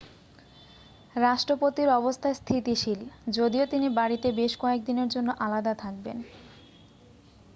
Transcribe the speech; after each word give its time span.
রাষ্ট্রপতির 1.15 1.89
অবস্থা 1.99 2.29
স্থিতিশীল 2.33 2.99
যদিও 3.29 3.65
তিনি 3.65 3.87
বাড়িতে 3.99 4.27
বেশ 4.39 4.53
কয়েকদিনের 4.57 5.09
জন্য 5.09 5.29
আলাদা 5.39 5.73
থাকবেন 5.75 6.17